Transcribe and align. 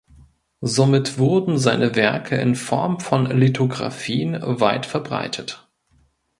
Somit 0.65 1.19
wurden 1.19 1.59
seine 1.59 1.93
Werke 1.93 2.35
in 2.35 2.55
Form 2.55 2.99
von 2.99 3.27
Lithografien 3.37 4.39
weit 4.41 4.87
verbreitet. 4.87 5.69